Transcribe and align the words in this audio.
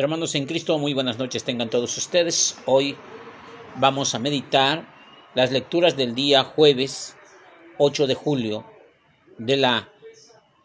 Hermanos 0.00 0.34
en 0.34 0.46
Cristo, 0.46 0.78
muy 0.78 0.94
buenas 0.94 1.18
noches 1.18 1.44
tengan 1.44 1.68
todos 1.68 1.98
ustedes. 1.98 2.56
Hoy 2.64 2.96
vamos 3.76 4.14
a 4.14 4.18
meditar 4.18 4.88
las 5.34 5.52
lecturas 5.52 5.94
del 5.94 6.14
día 6.14 6.42
jueves 6.42 7.18
8 7.76 8.06
de 8.06 8.14
julio 8.14 8.64
de 9.36 9.58
la 9.58 9.90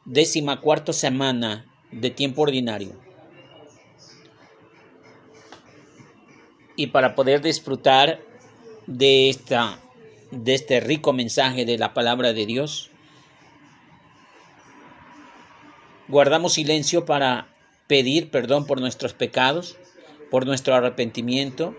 décima 0.06 0.62
cuarta 0.62 0.94
semana 0.94 1.66
de 1.92 2.12
tiempo 2.12 2.44
ordinario. 2.44 2.94
Y 6.78 6.88
para 6.88 7.14
poder 7.14 7.42
disfrutar 7.42 8.22
de, 8.88 9.30
esta, 9.30 9.80
de 10.32 10.54
este 10.54 10.80
rico 10.80 11.12
mensaje 11.12 11.66
de 11.66 11.78
la 11.78 11.94
palabra 11.94 12.32
de 12.32 12.46
Dios, 12.46 12.90
guardamos 16.08 16.54
silencio 16.54 17.06
para 17.06 17.54
pedir 17.88 18.32
perdón 18.32 18.66
por 18.66 18.80
nuestros 18.80 19.14
pecados, 19.14 19.78
por 20.32 20.46
nuestro 20.46 20.76
arrepentimiento 20.76 21.76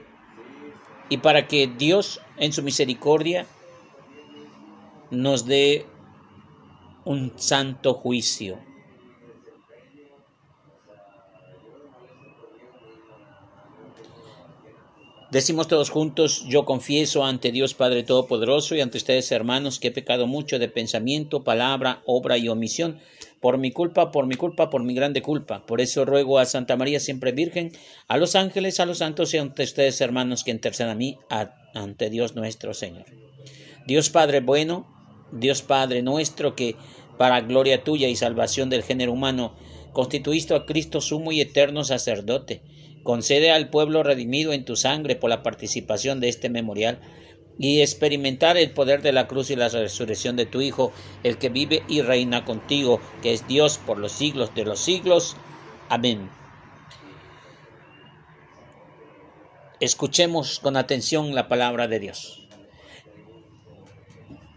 y 1.09 1.19
para 1.19 1.47
que 1.47 1.67
Dios 1.67 2.21
en 2.37 2.53
su 2.53 2.63
misericordia 2.63 3.47
nos 5.11 5.47
dé 5.47 5.87
un 7.05 7.33
santo 7.37 7.95
juicio. 7.95 8.59
Decimos 15.37 15.69
todos 15.69 15.91
juntos, 15.91 16.47
yo 16.49 16.65
confieso 16.65 17.23
ante 17.23 17.53
Dios 17.53 17.75
Padre 17.75 18.05
Todopoderoso 18.05 18.75
y 18.75 18.81
ante 18.81 18.97
ustedes 18.97 19.31
hermanos 19.31 19.79
que 19.79 19.89
he 19.89 19.91
pecado 19.91 20.27
mucho 20.27 20.59
de 20.59 20.71
pensamiento, 20.71 21.45
palabra, 21.45 22.01
obra 22.07 22.39
y 22.39 22.49
omisión, 22.49 23.01
por 23.39 23.59
mi 23.59 23.71
culpa, 23.71 24.13
por 24.13 24.27
mi 24.27 24.37
culpa, 24.37 24.71
por 24.71 24.83
mi 24.83 24.95
grande 24.95 25.21
culpa. 25.21 25.67
Por 25.67 25.83
eso 25.83 26.07
ruego 26.07 26.39
a 26.39 26.47
Santa 26.47 26.79
María 26.79 27.01
siempre 27.01 27.33
Virgen, 27.33 27.73
a 28.09 28.17
los 28.17 28.35
ángeles, 28.35 28.81
a 28.81 28.87
los 28.87 28.97
santos 28.97 29.35
y 29.35 29.37
ante 29.37 29.65
ustedes 29.65 30.01
hermanos 30.01 30.43
que 30.43 30.53
intercedan 30.53 30.93
a 30.93 30.95
mí, 30.95 31.19
ante 31.75 32.09
Dios 32.09 32.35
nuestro 32.35 32.73
Señor. 32.73 33.05
Dios 33.87 34.09
Padre 34.09 34.41
bueno, 34.41 34.87
Dios 35.33 35.61
Padre 35.61 36.01
nuestro 36.01 36.57
que 36.57 36.77
para 37.19 37.43
gloria 37.43 37.85
tuya 37.85 38.09
y 38.09 38.17
salvación 38.17 38.71
del 38.71 38.85
género 38.85 39.13
humano 39.13 39.55
constituiste 39.93 40.55
a 40.55 40.65
Cristo 40.65 41.03
sumo 41.03 41.31
y 41.31 41.43
eterno 41.43 41.85
sacerdote 41.85 42.63
Concede 43.07 43.53
al 43.53 43.71
pueblo 43.71 44.03
redimido 44.03 44.53
en 44.53 44.65
tu 44.65 44.75
sangre 44.75 45.15
por 45.15 45.31
la 45.31 45.45
participación 45.45 46.19
de 46.19 46.29
este 46.29 46.51
memorial 46.51 46.99
y 47.57 47.81
experimentar 47.81 48.57
el 48.57 48.73
poder 48.73 49.01
de 49.01 49.13
la 49.13 49.29
cruz 49.29 49.49
y 49.51 49.55
la 49.55 49.69
resurrección 49.69 50.35
de 50.35 50.45
tu 50.45 50.61
Hijo, 50.61 50.91
el 51.23 51.39
que 51.39 51.49
vive 51.49 51.85
y 51.87 52.03
reina 52.03 52.45
contigo, 52.45 53.01
que 53.23 53.33
es 53.33 53.47
Dios 53.47 53.79
por 53.79 53.99
los 53.99 54.11
siglos 54.11 54.53
de 54.57 54.65
los 54.65 54.81
siglos. 54.81 55.37
Amén. 55.89 56.29
Escuchemos 59.79 60.59
con 60.59 60.77
atención 60.77 61.33
la 61.33 61.47
palabra 61.47 61.87
de 61.87 62.01
Dios. 62.01 62.49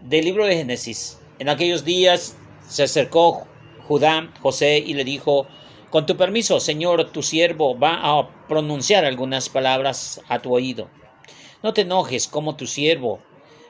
Del 0.02 0.26
libro 0.26 0.48
de 0.48 0.56
Génesis. 0.56 1.20
En 1.38 1.50
aquellos 1.50 1.86
días 1.86 2.36
se 2.68 2.82
acercó 2.82 3.46
Judá, 3.88 4.34
José, 4.42 4.80
y 4.80 4.96
le 4.96 5.04
dijo, 5.04 5.46
con 5.92 6.08
tu 6.08 6.18
permiso, 6.18 6.60
Señor, 6.60 7.12
tu 7.12 7.22
siervo 7.22 7.78
va 7.78 7.94
a 7.94 8.39
pronunciar 8.50 9.06
algunas 9.06 9.48
palabras 9.48 10.20
a 10.28 10.42
tu 10.42 10.54
oído. 10.54 10.90
No 11.64 11.74
te 11.74 11.82
enojes 11.82 12.28
como 12.28 12.58
tu 12.58 12.68
siervo, 12.68 13.22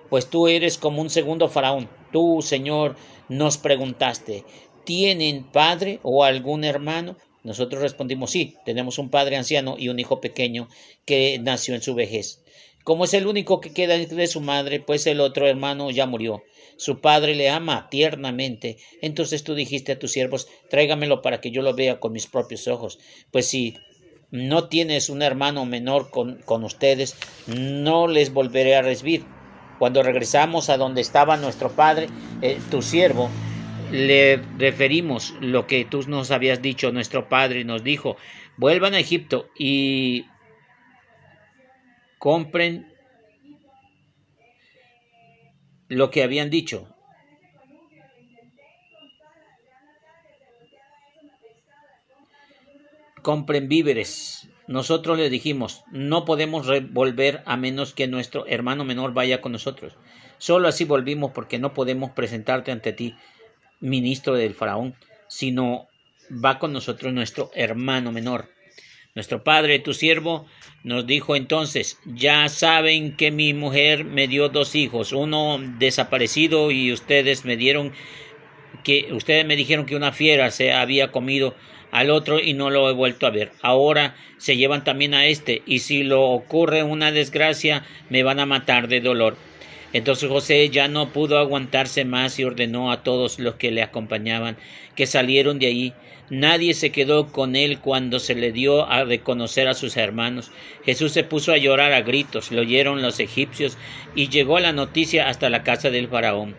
pues 0.09 0.29
tú 0.29 0.47
eres 0.47 0.79
como 0.79 1.01
un 1.01 1.11
segundo 1.11 1.49
faraón. 1.49 1.87
Tú, 2.11 2.41
Señor, 2.41 2.95
nos 3.27 3.57
preguntaste, 3.57 4.45
¿tienen 4.85 5.43
padre 5.43 5.99
o 6.01 6.23
algún 6.23 6.63
hermano? 6.63 7.17
Nosotros 7.43 7.81
respondimos, 7.81 8.31
sí, 8.31 8.55
tenemos 8.65 8.97
un 8.97 9.09
padre 9.09 9.37
anciano 9.37 9.75
y 9.77 9.89
un 9.89 9.99
hijo 9.99 10.19
pequeño 10.19 10.67
que 11.05 11.39
nació 11.39 11.75
en 11.75 11.81
su 11.81 11.93
vejez. 11.93 12.43
Como 12.83 13.03
es 13.03 13.13
el 13.13 13.27
único 13.27 13.61
que 13.61 13.73
queda 13.73 13.97
de 13.97 14.27
su 14.27 14.41
madre, 14.41 14.79
pues 14.79 15.05
el 15.05 15.19
otro 15.19 15.47
hermano 15.47 15.91
ya 15.91 16.05
murió. 16.05 16.43
Su 16.77 17.01
padre 17.01 17.35
le 17.35 17.49
ama 17.49 17.87
tiernamente. 17.89 18.77
Entonces 19.01 19.43
tú 19.43 19.53
dijiste 19.53 19.91
a 19.91 19.99
tus 19.99 20.11
siervos, 20.11 20.47
tráigamelo 20.69 21.21
para 21.21 21.41
que 21.41 21.51
yo 21.51 21.61
lo 21.61 21.75
vea 21.75 21.99
con 21.99 22.13
mis 22.13 22.25
propios 22.25 22.67
ojos. 22.67 22.99
Pues 23.31 23.47
si 23.47 23.75
no 24.31 24.67
tienes 24.67 25.09
un 25.09 25.21
hermano 25.21 25.65
menor 25.65 26.09
con, 26.09 26.41
con 26.43 26.63
ustedes, 26.63 27.15
no 27.47 28.07
les 28.07 28.33
volveré 28.33 28.75
a 28.75 28.81
recibir. 28.81 29.25
Cuando 29.79 30.03
regresamos 30.03 30.69
a 30.69 30.77
donde 30.77 31.01
estaba 31.01 31.37
nuestro 31.37 31.69
padre, 31.71 32.07
eh, 32.41 32.59
tu 32.69 32.81
siervo, 32.81 33.29
le 33.91 34.41
referimos 34.57 35.33
lo 35.39 35.67
que 35.67 35.85
tú 35.85 36.03
nos 36.07 36.31
habías 36.31 36.61
dicho, 36.61 36.91
nuestro 36.91 37.29
padre 37.29 37.63
nos 37.63 37.83
dijo, 37.83 38.17
vuelvan 38.57 38.93
a 38.93 38.99
Egipto 38.99 39.47
y 39.57 40.25
compren 42.19 42.93
lo 45.87 46.11
que 46.11 46.23
habían 46.23 46.49
dicho. 46.49 46.95
Compren 53.29 53.69
víveres. 53.69 54.49
Nosotros 54.65 55.19
le 55.19 55.29
dijimos, 55.29 55.83
no 55.91 56.25
podemos 56.25 56.65
volver 56.89 57.43
a 57.45 57.57
menos 57.57 57.93
que 57.93 58.07
nuestro 58.07 58.47
hermano 58.47 58.85
menor 58.85 59.13
vaya 59.13 59.39
con 59.39 59.51
nosotros. 59.51 59.93
Solo 60.39 60.67
así 60.67 60.83
volvimos 60.83 61.29
porque 61.29 61.59
no 61.59 61.75
podemos 61.75 62.09
presentarte 62.09 62.71
ante 62.71 62.91
ti, 62.91 63.13
ministro 63.81 64.33
del 64.33 64.55
faraón, 64.55 64.95
sino 65.27 65.87
va 66.43 66.57
con 66.57 66.73
nosotros 66.73 67.13
nuestro 67.13 67.51
hermano 67.53 68.11
menor. 68.11 68.49
Nuestro 69.13 69.43
padre, 69.43 69.77
tu 69.77 69.93
siervo, 69.93 70.47
nos 70.83 71.05
dijo 71.05 71.35
entonces, 71.35 71.99
ya 72.05 72.49
saben 72.49 73.15
que 73.15 73.29
mi 73.29 73.53
mujer 73.53 74.05
me 74.05 74.27
dio 74.27 74.49
dos 74.49 74.73
hijos, 74.73 75.11
uno 75.11 75.59
desaparecido 75.77 76.71
y 76.71 76.91
ustedes 76.91 77.45
me 77.45 77.57
dieron 77.57 77.93
que 78.83 79.09
ustedes 79.11 79.45
me 79.45 79.55
dijeron 79.55 79.85
que 79.85 79.95
una 79.95 80.13
fiera 80.13 80.49
se 80.49 80.73
había 80.73 81.11
comido 81.11 81.53
al 81.91 82.09
otro 82.09 82.39
y 82.39 82.53
no 82.53 82.69
lo 82.69 82.89
he 82.89 82.93
vuelto 82.93 83.27
a 83.27 83.31
ver. 83.31 83.51
Ahora 83.61 84.15
se 84.37 84.57
llevan 84.57 84.83
también 84.83 85.13
a 85.13 85.25
este 85.25 85.61
y 85.65 85.79
si 85.79 86.03
lo 86.03 86.23
ocurre 86.23 86.83
una 86.83 87.11
desgracia 87.11 87.83
me 88.09 88.23
van 88.23 88.39
a 88.39 88.45
matar 88.45 88.87
de 88.87 89.01
dolor. 89.01 89.37
Entonces 89.91 90.29
José 90.29 90.69
ya 90.69 90.87
no 90.87 91.09
pudo 91.09 91.39
aguantarse 91.39 92.05
más 92.05 92.37
y 92.39 92.43
ordenó 92.43 92.91
a 92.91 93.03
todos 93.03 93.39
los 93.39 93.55
que 93.55 93.71
le 93.71 93.81
acompañaban 93.81 94.57
que 94.95 95.07
salieron 95.07 95.57
de 95.59 95.67
allí 95.67 95.93
Nadie 96.29 96.75
se 96.75 96.91
quedó 96.91 97.31
con 97.31 97.55
él 97.55 97.79
cuando 97.79 98.19
se 98.19 98.35
le 98.35 98.51
dio 98.51 98.87
a 98.87 99.03
reconocer 99.03 99.67
a 99.67 99.73
sus 99.73 99.97
hermanos. 99.97 100.51
Jesús 100.85 101.11
se 101.11 101.23
puso 101.23 101.51
a 101.51 101.57
llorar 101.57 101.91
a 101.91 102.01
gritos, 102.01 102.51
lo 102.51 102.61
oyeron 102.61 103.01
los 103.01 103.19
egipcios 103.19 103.79
y 104.13 104.29
llegó 104.29 104.59
la 104.59 104.71
noticia 104.71 105.27
hasta 105.27 105.49
la 105.49 105.63
casa 105.63 105.89
del 105.89 106.07
faraón. 106.07 106.55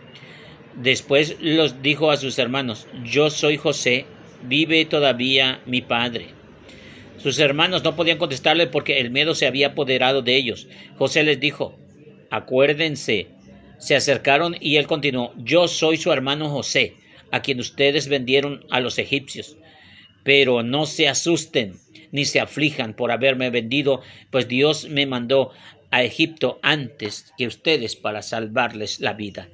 Después 0.74 1.36
los 1.40 1.82
dijo 1.82 2.10
a 2.10 2.16
sus 2.16 2.38
hermanos, 2.40 2.88
Yo 3.04 3.30
soy 3.30 3.58
José, 3.58 4.06
vive 4.42 4.84
todavía 4.84 5.60
mi 5.66 5.80
padre. 5.82 6.28
Sus 7.18 7.38
hermanos 7.38 7.84
no 7.84 7.96
podían 7.96 8.18
contestarle 8.18 8.66
porque 8.66 8.98
el 8.98 9.10
miedo 9.10 9.34
se 9.34 9.46
había 9.46 9.68
apoderado 9.68 10.22
de 10.22 10.36
ellos. 10.36 10.68
José 10.96 11.22
les 11.22 11.38
dijo, 11.38 11.78
Acuérdense. 12.30 13.28
Se 13.78 13.96
acercaron 13.96 14.56
y 14.60 14.76
él 14.76 14.86
continuó, 14.86 15.32
Yo 15.36 15.68
soy 15.68 15.96
su 15.96 16.12
hermano 16.12 16.48
José 16.48 16.94
a 17.30 17.42
quien 17.42 17.60
ustedes 17.60 18.08
vendieron 18.08 18.64
a 18.70 18.80
los 18.80 18.98
egipcios. 18.98 19.56
Pero 20.24 20.62
no 20.62 20.86
se 20.86 21.08
asusten 21.08 21.78
ni 22.12 22.24
se 22.24 22.40
aflijan 22.40 22.94
por 22.94 23.12
haberme 23.12 23.50
vendido, 23.50 24.02
pues 24.30 24.48
Dios 24.48 24.88
me 24.88 25.06
mandó 25.06 25.52
a 25.90 26.02
Egipto 26.02 26.58
antes 26.62 27.32
que 27.38 27.46
ustedes 27.46 27.96
para 27.96 28.22
salvarles 28.22 29.00
la 29.00 29.12
vida. 29.12 29.48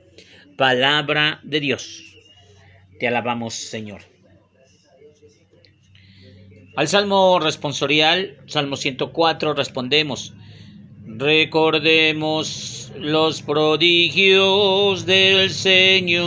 Palabra 0.57 1.41
de 1.43 1.61
Dios. 1.61 2.17
Te 2.99 3.09
alabamos, 3.09 3.55
Señor. 3.55 4.16
Al 6.77 6.87
Salmo 6.89 7.41
responsorial, 7.41 8.37
Salmo 8.45 8.77
104, 8.77 9.55
respondemos, 9.55 10.35
recordemos 11.07 12.93
los 12.99 13.41
prodigios 13.41 15.07
del 15.07 15.49
Señor. 15.53 16.27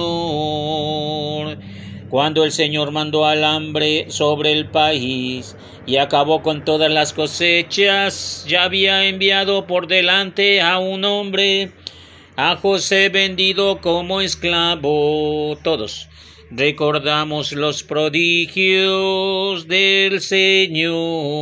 Cuando 2.10 2.44
el 2.44 2.52
Señor 2.52 2.90
mandó 2.90 3.28
al 3.28 3.44
hambre 3.44 4.08
sobre 4.10 4.54
el 4.54 4.68
país 4.72 5.56
y 5.86 5.98
acabó 5.98 6.42
con 6.42 6.66
todas 6.66 6.90
las 6.92 7.14
cosechas, 7.14 8.44
ya 8.48 8.64
había 8.64 9.06
enviado 9.06 9.68
por 9.68 9.86
delante 9.86 10.62
a 10.62 10.80
un 10.80 11.06
hombre, 11.06 11.74
a 12.36 12.56
José 12.56 13.10
vendido 13.10 13.82
como 13.82 14.20
esclavo. 14.20 15.60
Todos 15.64 16.10
recordamos 16.52 17.52
los 17.52 17.84
prodigios 17.84 19.68
del 19.68 20.22
Señor 20.22 21.40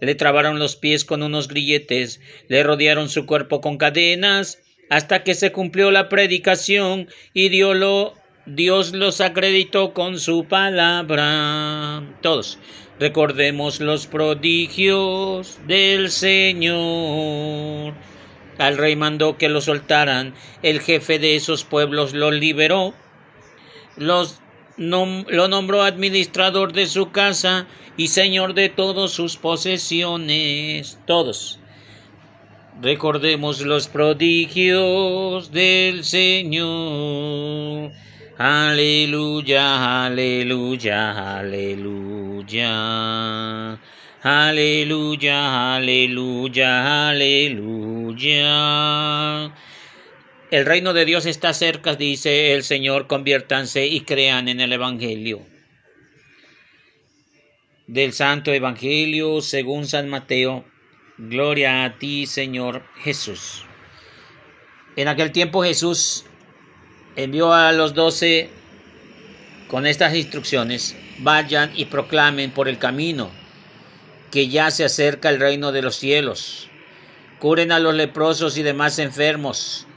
le 0.00 0.14
trabaron 0.14 0.58
los 0.58 0.76
pies 0.76 1.04
con 1.04 1.22
unos 1.22 1.48
grilletes, 1.48 2.20
le 2.48 2.62
rodearon 2.62 3.08
su 3.08 3.26
cuerpo 3.26 3.60
con 3.60 3.78
cadenas, 3.78 4.60
hasta 4.90 5.22
que 5.22 5.34
se 5.34 5.52
cumplió 5.52 5.90
la 5.90 6.08
predicación 6.08 7.08
y 7.34 7.48
diólo 7.48 8.14
Dios 8.46 8.92
los 8.92 9.20
acreditó 9.20 9.92
con 9.92 10.18
su 10.18 10.44
palabra. 10.44 12.02
Todos. 12.22 12.58
Recordemos 12.98 13.80
los 13.80 14.06
prodigios 14.06 15.58
del 15.66 16.10
Señor. 16.10 17.94
Al 18.56 18.76
rey 18.76 18.96
mandó 18.96 19.36
que 19.36 19.48
lo 19.48 19.60
soltaran. 19.60 20.34
El 20.62 20.80
jefe 20.80 21.18
de 21.18 21.36
esos 21.36 21.64
pueblos 21.64 22.14
lo 22.14 22.30
liberó. 22.30 22.94
Lo 23.98 25.48
nombró 25.48 25.82
administrador 25.82 26.72
de 26.72 26.86
su 26.86 27.10
casa 27.10 27.66
y 27.96 28.08
señor 28.08 28.54
de 28.54 28.68
todas 28.68 29.10
sus 29.10 29.36
posesiones. 29.36 30.98
Todos. 31.06 31.58
Recordemos 32.80 33.62
los 33.62 33.88
prodigios 33.88 35.50
del 35.50 36.04
Señor. 36.04 37.90
Aleluya, 38.38 40.06
aleluya, 40.06 41.38
aleluya. 41.38 42.68
Aleluya, 44.22 45.74
aleluya, 45.74 47.08
aleluya. 47.08 48.46
El 50.50 50.64
reino 50.64 50.94
de 50.94 51.04
Dios 51.04 51.26
está 51.26 51.52
cerca, 51.52 51.94
dice 51.94 52.54
el 52.54 52.62
Señor, 52.62 53.06
conviértanse 53.06 53.86
y 53.86 54.00
crean 54.00 54.48
en 54.48 54.60
el 54.60 54.72
Evangelio. 54.72 55.42
Del 57.86 58.14
Santo 58.14 58.50
Evangelio 58.50 59.42
según 59.42 59.86
San 59.86 60.08
Mateo, 60.08 60.64
gloria 61.18 61.84
a 61.84 61.98
ti, 61.98 62.24
Señor 62.24 62.82
Jesús. 62.96 63.66
En 64.96 65.08
aquel 65.08 65.32
tiempo 65.32 65.62
Jesús 65.62 66.24
envió 67.14 67.52
a 67.52 67.70
los 67.72 67.92
doce 67.92 68.48
con 69.68 69.86
estas 69.86 70.14
instrucciones, 70.14 70.96
vayan 71.18 71.72
y 71.76 71.84
proclamen 71.84 72.52
por 72.52 72.68
el 72.68 72.78
camino 72.78 73.30
que 74.30 74.48
ya 74.48 74.70
se 74.70 74.86
acerca 74.86 75.28
el 75.28 75.40
reino 75.40 75.72
de 75.72 75.82
los 75.82 75.96
cielos. 75.96 76.70
Curen 77.38 77.70
a 77.70 77.80
los 77.80 77.94
leprosos 77.94 78.56
y 78.56 78.62
demás 78.62 78.98
enfermos 78.98 79.87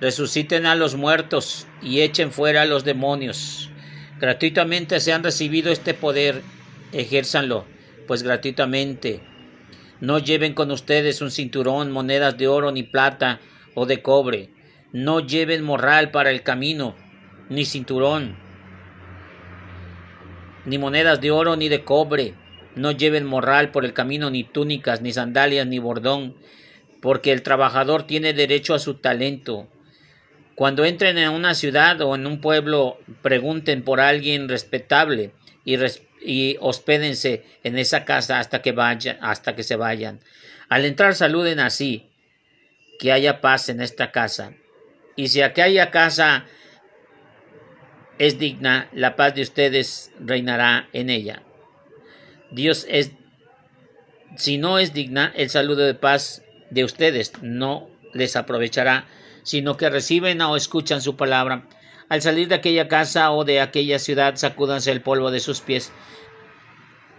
resuciten 0.00 0.66
a 0.66 0.74
los 0.74 0.96
muertos 0.96 1.66
y 1.82 2.00
echen 2.00 2.32
fuera 2.32 2.62
a 2.62 2.66
los 2.66 2.84
demonios. 2.84 3.70
Gratuitamente 4.18 5.00
se 5.00 5.12
han 5.12 5.22
recibido 5.22 5.72
este 5.72 5.94
poder, 5.94 6.42
ejérzanlo, 6.92 7.64
pues 8.06 8.22
gratuitamente. 8.22 9.20
No 10.00 10.18
lleven 10.18 10.54
con 10.54 10.70
ustedes 10.70 11.20
un 11.20 11.30
cinturón, 11.30 11.90
monedas 11.90 12.38
de 12.38 12.48
oro 12.48 12.72
ni 12.72 12.82
plata 12.82 13.40
o 13.74 13.86
de 13.86 14.02
cobre. 14.02 14.50
No 14.92 15.20
lleven 15.20 15.62
morral 15.62 16.10
para 16.10 16.30
el 16.30 16.42
camino, 16.42 16.96
ni 17.48 17.64
cinturón, 17.64 18.36
ni 20.64 20.78
monedas 20.78 21.20
de 21.20 21.30
oro 21.30 21.56
ni 21.56 21.68
de 21.68 21.84
cobre. 21.84 22.34
No 22.76 22.92
lleven 22.92 23.26
morral 23.26 23.70
por 23.70 23.84
el 23.84 23.92
camino, 23.92 24.30
ni 24.30 24.44
túnicas, 24.44 25.00
ni 25.00 25.12
sandalias, 25.12 25.66
ni 25.66 25.78
bordón, 25.78 26.36
porque 27.00 27.32
el 27.32 27.42
trabajador 27.42 28.04
tiene 28.04 28.32
derecho 28.32 28.74
a 28.74 28.78
su 28.78 28.94
talento. 28.94 29.68
Cuando 30.60 30.84
entren 30.84 31.16
en 31.16 31.30
una 31.30 31.54
ciudad 31.54 31.98
o 32.02 32.14
en 32.14 32.26
un 32.26 32.42
pueblo, 32.42 32.98
pregunten 33.22 33.82
por 33.82 33.98
alguien 33.98 34.46
respetable 34.46 35.32
y, 35.64 35.78
y 36.20 36.58
hospédense 36.60 37.46
en 37.64 37.78
esa 37.78 38.04
casa 38.04 38.38
hasta 38.38 38.60
que, 38.60 38.72
vayan, 38.72 39.16
hasta 39.22 39.56
que 39.56 39.62
se 39.62 39.76
vayan. 39.76 40.20
Al 40.68 40.84
entrar 40.84 41.14
saluden 41.14 41.60
así, 41.60 42.10
que 42.98 43.10
haya 43.10 43.40
paz 43.40 43.70
en 43.70 43.80
esta 43.80 44.12
casa. 44.12 44.52
Y 45.16 45.28
si 45.28 45.40
aquella 45.40 45.90
casa 45.90 46.44
es 48.18 48.38
digna, 48.38 48.90
la 48.92 49.16
paz 49.16 49.34
de 49.34 49.40
ustedes 49.40 50.12
reinará 50.20 50.90
en 50.92 51.08
ella. 51.08 51.42
Dios 52.50 52.84
es, 52.90 53.12
si 54.36 54.58
no 54.58 54.78
es 54.78 54.92
digna, 54.92 55.32
el 55.34 55.48
saludo 55.48 55.86
de 55.86 55.94
paz 55.94 56.42
de 56.68 56.84
ustedes 56.84 57.32
no 57.40 57.88
les 58.12 58.36
aprovechará 58.36 59.06
sino 59.42 59.76
que 59.76 59.90
reciben 59.90 60.40
o 60.42 60.56
escuchan 60.56 61.00
su 61.00 61.16
palabra. 61.16 61.64
Al 62.08 62.22
salir 62.22 62.48
de 62.48 62.56
aquella 62.56 62.88
casa 62.88 63.30
o 63.30 63.44
de 63.44 63.60
aquella 63.60 63.98
ciudad, 63.98 64.36
sacúdanse 64.36 64.90
el 64.90 65.00
polvo 65.00 65.30
de 65.30 65.40
sus 65.40 65.60
pies. 65.60 65.92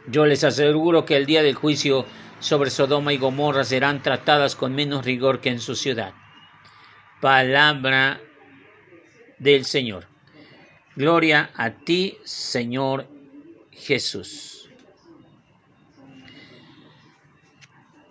Yo 0.07 0.25
les 0.25 0.43
aseguro 0.43 1.05
que 1.05 1.15
el 1.15 1.25
día 1.25 1.43
del 1.43 1.55
juicio 1.55 2.05
sobre 2.39 2.69
Sodoma 2.69 3.13
y 3.13 3.17
Gomorra 3.17 3.63
serán 3.63 4.01
tratadas 4.01 4.55
con 4.55 4.73
menos 4.73 5.05
rigor 5.05 5.39
que 5.39 5.49
en 5.49 5.59
su 5.59 5.75
ciudad. 5.75 6.13
Palabra 7.21 8.19
del 9.37 9.65
Señor. 9.65 10.07
Gloria 10.95 11.51
a 11.55 11.71
ti, 11.71 12.17
Señor 12.23 13.07
Jesús. 13.71 14.69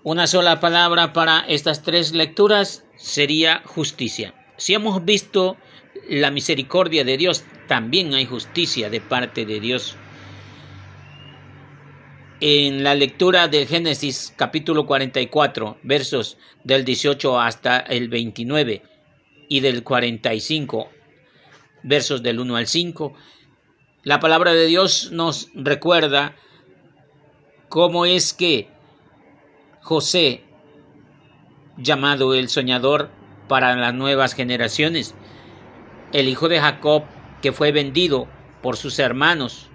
Una 0.02 0.26
sola 0.26 0.60
palabra 0.60 1.12
para 1.12 1.40
estas 1.40 1.82
tres 1.82 2.12
lecturas 2.12 2.84
sería 3.00 3.62
justicia. 3.64 4.34
Si 4.56 4.74
hemos 4.74 5.04
visto 5.04 5.56
la 6.08 6.30
misericordia 6.30 7.02
de 7.02 7.16
Dios, 7.16 7.44
también 7.66 8.14
hay 8.14 8.26
justicia 8.26 8.90
de 8.90 9.00
parte 9.00 9.46
de 9.46 9.58
Dios. 9.58 9.96
En 12.40 12.84
la 12.84 12.94
lectura 12.94 13.48
de 13.48 13.66
Génesis 13.66 14.32
capítulo 14.36 14.86
44, 14.86 15.78
versos 15.82 16.36
del 16.64 16.84
18 16.84 17.40
hasta 17.40 17.78
el 17.78 18.08
29 18.08 18.82
y 19.48 19.60
del 19.60 19.82
45, 19.82 20.88
versos 21.82 22.22
del 22.22 22.38
1 22.38 22.56
al 22.56 22.66
5, 22.66 23.14
la 24.04 24.20
palabra 24.20 24.52
de 24.52 24.66
Dios 24.66 25.10
nos 25.12 25.48
recuerda 25.54 26.34
cómo 27.68 28.06
es 28.06 28.32
que 28.32 28.68
José 29.82 30.44
llamado 31.80 32.34
el 32.34 32.48
soñador 32.48 33.10
para 33.48 33.74
las 33.74 33.94
nuevas 33.94 34.34
generaciones, 34.34 35.14
el 36.12 36.28
hijo 36.28 36.48
de 36.48 36.60
Jacob 36.60 37.04
que 37.42 37.52
fue 37.52 37.72
vendido 37.72 38.28
por 38.62 38.76
sus 38.76 38.98
hermanos, 38.98 39.68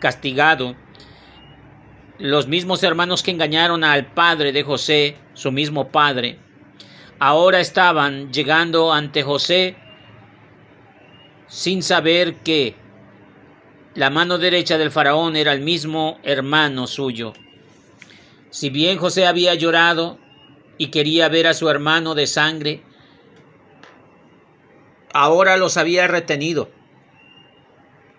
castigado, 0.00 0.76
los 2.18 2.46
mismos 2.46 2.82
hermanos 2.82 3.22
que 3.22 3.30
engañaron 3.30 3.84
al 3.84 4.06
padre 4.06 4.52
de 4.52 4.62
José, 4.62 5.16
su 5.34 5.52
mismo 5.52 5.88
padre, 5.88 6.38
ahora 7.18 7.60
estaban 7.60 8.32
llegando 8.32 8.92
ante 8.92 9.22
José 9.22 9.76
sin 11.46 11.82
saber 11.82 12.36
que 12.36 12.74
la 13.94 14.10
mano 14.10 14.38
derecha 14.38 14.78
del 14.78 14.90
faraón 14.90 15.36
era 15.36 15.52
el 15.52 15.60
mismo 15.60 16.18
hermano 16.22 16.86
suyo. 16.86 17.32
Si 18.50 18.70
bien 18.70 18.98
José 18.98 19.26
había 19.26 19.54
llorado 19.54 20.18
y 20.78 20.88
quería 20.88 21.28
ver 21.28 21.46
a 21.46 21.54
su 21.54 21.68
hermano 21.68 22.14
de 22.14 22.26
sangre, 22.26 22.82
ahora 25.12 25.56
los 25.56 25.76
había 25.76 26.06
retenido. 26.06 26.70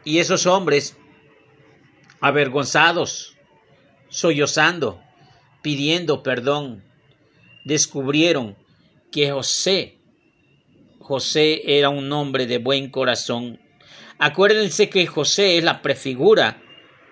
Y 0.03 0.19
esos 0.19 0.45
hombres, 0.45 0.97
avergonzados, 2.19 3.37
sollozando, 4.09 5.01
pidiendo 5.61 6.23
perdón, 6.23 6.83
descubrieron 7.65 8.55
que 9.11 9.31
José, 9.31 9.97
José 10.99 11.77
era 11.77 11.89
un 11.89 12.11
hombre 12.11 12.47
de 12.47 12.57
buen 12.57 12.89
corazón. 12.89 13.59
Acuérdense 14.17 14.89
que 14.89 15.05
José 15.05 15.57
es 15.57 15.63
la 15.63 15.81
prefigura 15.81 16.61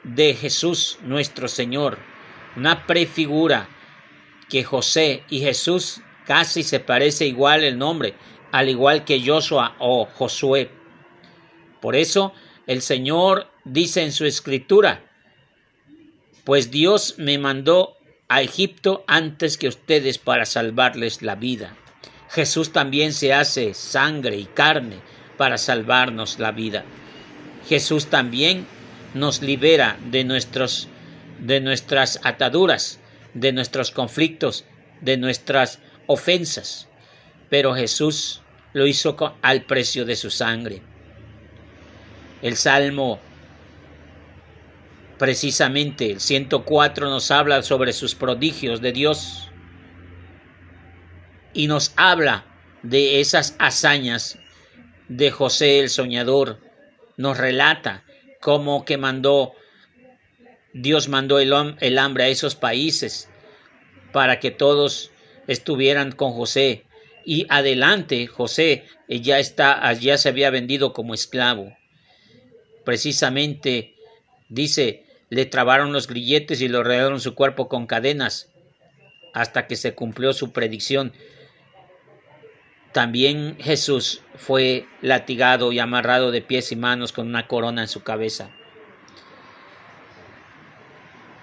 de 0.04 0.34
Jesús 0.34 0.98
nuestro 1.04 1.48
Señor, 1.48 2.00
una 2.56 2.88
prefigura 2.88 3.70
que 4.50 4.64
José 4.64 5.24
y 5.30 5.40
Jesús 5.40 6.02
casi 6.26 6.64
se 6.64 6.80
parece 6.80 7.26
igual 7.26 7.64
el 7.64 7.78
nombre, 7.78 8.16
al 8.52 8.70
igual 8.70 9.06
que 9.06 9.24
Joshua 9.26 9.76
o 9.80 10.06
Josué. 10.06 10.70
Por 11.82 11.96
eso 11.96 12.34
el 12.68 12.82
Señor 12.82 13.48
dice 13.64 14.04
en 14.04 14.12
su 14.12 14.26
escritura, 14.26 15.04
pues 16.44 16.72
Dios 16.72 17.16
me 17.18 17.38
mandó 17.38 17.98
a 18.28 18.42
Egipto 18.42 19.04
antes 19.08 19.58
que 19.58 19.68
ustedes 19.68 20.18
para 20.18 20.46
salvarles 20.46 21.22
la 21.22 21.36
vida. 21.36 21.76
Jesús 22.30 22.72
también 22.72 23.14
se 23.14 23.34
hace 23.34 23.74
sangre 23.74 24.38
y 24.38 24.46
carne 24.46 24.98
para 25.38 25.58
salvarnos 25.58 26.40
la 26.40 26.52
vida. 26.52 26.84
Jesús 27.68 28.08
también 28.08 28.66
nos 29.14 29.42
libera 29.42 29.98
de 30.12 30.24
nuestros 30.24 30.88
de 31.40 31.60
nuestras 31.60 32.20
ataduras, 32.24 33.00
de 33.36 33.52
nuestros 33.52 33.92
conflictos, 33.92 34.66
de 35.02 35.18
nuestras 35.18 35.80
ofensas. 36.08 36.88
Pero 37.52 37.76
Jesús 37.76 38.42
lo 38.74 38.88
hizo 38.88 39.16
al 39.44 39.62
precio 39.66 40.06
de 40.06 40.16
su 40.16 40.32
sangre. 40.32 40.82
El 42.42 42.56
Salmo, 42.56 43.20
precisamente 45.20 46.12
el 46.12 46.20
104, 46.20 47.10
nos 47.10 47.30
habla 47.30 47.62
sobre 47.62 47.94
sus 47.94 48.16
prodigios 48.16 48.82
de 48.82 48.92
Dios 48.92 49.52
y 51.54 51.68
nos 51.68 51.94
habla 51.96 52.46
de 52.82 53.20
esas 53.22 53.56
hazañas 53.60 54.40
de 55.08 55.32
José 55.32 55.80
el 55.80 55.90
soñador 55.90 56.60
nos 57.18 57.38
relata 57.38 58.04
cómo 58.42 58.86
que 58.86 58.98
mandó, 58.98 59.54
Dios 60.78 61.08
mandó 61.08 61.40
el, 61.40 61.54
hambre 61.54 62.26
a 62.26 62.28
esos 62.28 62.56
países 62.56 63.30
para 64.12 64.42
que 64.42 64.52
todos 64.52 65.10
estuvieran 65.48 66.12
con 66.12 66.34
José. 66.34 66.84
Y 67.24 67.48
adelante, 67.48 68.28
José 68.28 68.84
ya 69.08 69.40
está, 69.40 69.94
ya 69.94 70.18
se 70.18 70.28
había 70.28 70.50
vendido 70.50 70.92
como 70.92 71.14
esclavo. 71.14 71.74
Precisamente, 72.84 73.96
dice, 74.50 75.06
le 75.30 75.46
trabaron 75.46 75.94
los 75.94 76.08
grilletes 76.08 76.60
y 76.60 76.68
le 76.68 76.84
rodearon 76.84 77.22
su 77.22 77.36
cuerpo 77.36 77.70
con 77.70 77.88
cadenas 77.88 78.52
hasta 79.34 79.68
que 79.68 79.78
se 79.78 79.96
cumplió 79.96 80.34
su 80.34 80.52
predicción. 80.52 81.14
También 82.92 83.56
Jesús 83.62 84.24
fue 84.36 84.88
latigado 85.02 85.72
y 85.72 85.80
amarrado 85.80 86.32
de 86.32 86.42
pies 86.42 86.74
y 86.74 86.76
manos 86.76 87.14
con 87.14 87.28
una 87.28 87.48
corona 87.48 87.84
en 87.84 87.88
su 87.88 88.04
cabeza. 88.04 88.52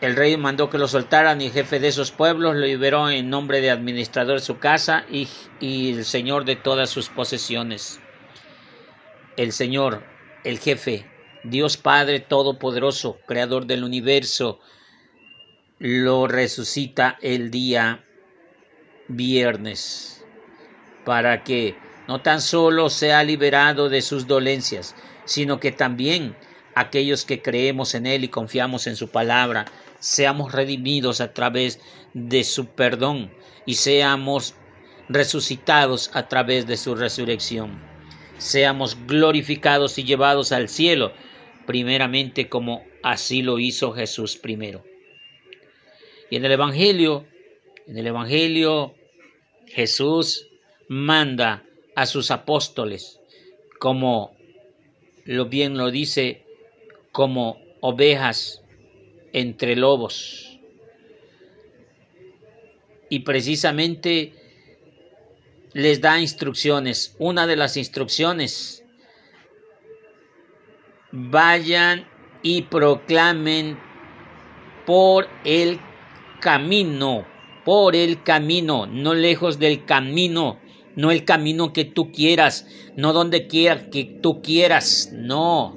El 0.03 0.17
rey 0.17 0.37
mandó 0.37 0.69
que 0.69 0.79
lo 0.79 0.89
soltaran 0.89 1.41
y 1.41 1.47
el 1.47 1.53
jefe 1.53 1.79
de 1.79 1.87
esos 1.87 2.11
pueblos 2.11 2.57
lo 2.57 2.67
liberó 2.67 3.09
en 3.09 3.31
nombre 3.31 3.61
de 3.61 3.71
administrador 3.71 4.41
de 4.41 4.45
su 4.45 4.59
casa 4.59 5.07
y, 5.09 5.29
y 5.61 5.93
el 5.93 6.05
señor 6.05 6.45
de 6.45 6.57
todas 6.57 6.91
sus 6.91 7.09
posesiones. 7.09 8.01
El 9.37 9.53
Señor, 9.53 10.03
el 10.43 10.59
jefe, 10.59 11.07
Dios 11.45 11.77
Padre 11.77 12.19
Todopoderoso, 12.19 13.21
Creador 13.27 13.67
del 13.67 13.85
universo, 13.85 14.59
lo 15.79 16.27
resucita 16.27 17.17
el 17.23 17.53
día 17.53 18.05
viernes 19.07 20.25
para 21.05 21.45
que 21.45 21.77
no 22.09 22.21
tan 22.23 22.41
solo 22.41 22.91
sea 22.91 23.23
liberado 23.23 23.89
de 23.89 24.03
sus 24.03 24.27
dolencias, 24.27 24.97
sino 25.27 25.61
que 25.61 25.71
también 25.71 26.35
aquellos 26.75 27.25
que 27.25 27.43
creemos 27.43 27.95
en 27.95 28.07
Él 28.07 28.25
y 28.25 28.29
confiamos 28.29 28.87
en 28.87 28.97
su 28.97 29.09
palabra, 29.09 29.67
seamos 29.99 30.53
redimidos 30.53 31.21
a 31.21 31.33
través 31.33 31.81
de 32.15 32.45
su 32.45 32.67
perdón 32.67 33.33
y 33.67 33.75
seamos 33.75 34.55
resucitados 35.09 36.11
a 36.15 36.29
través 36.29 36.67
de 36.67 36.77
su 36.77 36.95
resurrección. 36.95 37.81
Seamos 38.39 38.97
glorificados 39.07 39.99
y 39.99 40.05
llevados 40.05 40.53
al 40.53 40.69
cielo, 40.69 41.13
primeramente 41.67 42.49
como 42.49 42.85
así 43.03 43.43
lo 43.43 43.59
hizo 43.59 43.93
Jesús 43.93 44.37
primero. 44.37 44.85
Y 46.31 46.37
en 46.37 46.45
el 46.45 46.53
Evangelio, 46.53 47.27
en 47.87 47.99
el 47.99 48.07
Evangelio, 48.07 48.95
Jesús 49.67 50.49
manda 50.89 51.65
a 51.95 52.07
sus 52.07 52.31
apóstoles 52.31 53.21
como 53.83 54.37
lo 55.25 55.47
bien 55.47 55.77
lo 55.77 55.91
dice, 55.91 56.42
como 57.13 57.59
ovejas 57.81 58.63
entre 59.33 59.77
lobos. 59.77 60.59
Y 63.09 63.21
precisamente 63.21 64.33
les 65.73 66.01
da 66.01 66.19
instrucciones. 66.21 67.15
Una 67.19 67.47
de 67.47 67.57
las 67.57 67.77
instrucciones, 67.77 68.85
vayan 71.13 72.09
y 72.43 72.63
proclamen 72.63 73.79
por 74.87 75.29
el 75.45 75.79
camino, 76.41 77.27
por 77.65 77.95
el 77.95 78.23
camino, 78.23 78.87
no 78.87 79.15
lejos 79.15 79.59
del 79.59 79.85
camino, 79.85 80.59
no 80.97 81.11
el 81.11 81.25
camino 81.25 81.73
que 81.73 81.85
tú 81.85 82.11
quieras, 82.11 82.67
no 82.97 83.13
donde 83.13 83.47
quiera 83.47 83.91
que 83.91 84.05
tú 84.05 84.43
quieras, 84.43 85.11
no, 85.13 85.77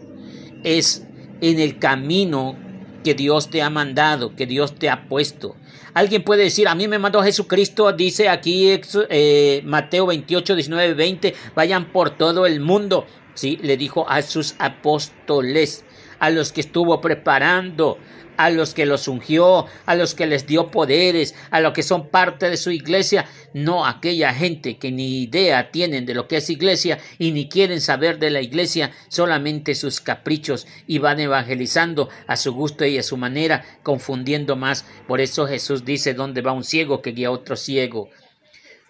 es 0.64 1.05
en 1.42 1.60
el 1.60 1.80
camino 1.80 2.58
que 3.04 3.14
Dios 3.14 3.50
te 3.50 3.62
ha 3.62 3.70
mandado, 3.70 4.36
que 4.36 4.46
Dios 4.46 4.76
te 4.76 4.90
ha 4.90 5.08
puesto. 5.08 5.56
Alguien 5.94 6.24
puede 6.24 6.44
decir, 6.44 6.68
a 6.68 6.76
mí 6.76 6.88
me 6.88 7.00
mandó 7.00 7.22
Jesucristo, 7.24 7.94
dice 7.94 8.28
aquí 8.28 8.80
eh, 9.10 9.62
Mateo 9.64 10.08
28, 10.08 10.56
19, 10.56 10.94
20, 10.94 11.36
vayan 11.56 11.92
por 11.92 12.18
todo 12.18 12.46
el 12.46 12.60
mundo. 12.60 13.06
Sí, 13.34 13.60
le 13.62 13.78
dijo 13.78 14.10
a 14.10 14.22
sus 14.22 14.56
apóstoles, 14.60 15.86
a 16.26 16.32
los 16.32 16.52
que 16.52 16.62
estuvo 16.62 17.02
preparando, 17.02 18.00
a 18.36 18.50
los 18.50 18.74
que 18.74 18.88
los 18.88 19.08
ungió, 19.08 19.68
a 19.86 19.94
los 19.94 20.16
que 20.16 20.26
les 20.26 20.48
dio 20.48 20.72
poderes, 20.72 21.36
a 21.52 21.62
los 21.62 21.74
que 21.74 21.84
son 21.84 22.10
parte 22.10 22.50
de 22.50 22.58
su 22.58 22.72
iglesia, 22.72 23.28
no 23.54 23.86
aquella 23.86 24.34
gente 24.34 24.78
que 24.78 24.92
ni 24.92 25.22
idea 25.22 25.70
tienen 25.70 26.08
de 26.08 26.16
lo 26.16 26.28
que 26.28 26.38
es 26.38 26.50
iglesia 26.50 26.98
y 27.20 27.32
ni 27.32 27.48
quieren 27.48 27.80
saber 27.80 28.18
de 28.18 28.32
la 28.32 28.42
iglesia, 28.42 28.92
solamente 29.08 29.76
sus 29.76 30.02
caprichos 30.02 30.66
y 30.88 30.98
van 30.98 31.20
evangelizando 31.20 32.10
a 32.26 32.38
su 32.38 32.52
gusto 32.52 32.86
y 32.86 32.98
a 32.98 33.04
su 33.04 33.18
manera, 33.18 33.64
confundiendo 33.84 34.56
más. 34.56 34.84
Por 35.08 35.22
eso 35.22 35.46
Jesús 35.46 35.86
dice, 35.86 36.16
¿dónde 36.16 36.42
va 36.42 36.54
un 36.54 36.64
ciego 36.64 37.04
que 37.04 37.12
guía 37.12 37.30
otro 37.30 37.56
ciego? 37.56 38.10